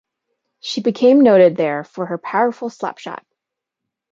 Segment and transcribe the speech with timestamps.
[0.61, 3.23] She became noted there for her powerful slapshot.